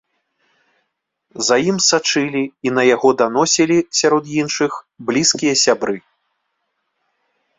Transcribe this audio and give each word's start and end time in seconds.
За 1.49 1.55
ім 1.69 1.75
сачылі 1.89 2.41
і 2.69 2.71
на 2.77 2.83
яго 2.95 3.09
даносілі, 3.21 3.77
сярод 3.99 4.23
іншых, 4.41 4.71
блізкія 5.09 5.55
сябры. 5.65 5.97